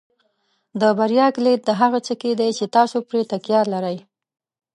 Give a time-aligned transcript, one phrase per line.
[0.81, 3.97] د بریا کلید د هغه څه کې دی چې تاسو پرې تکیه لرئ.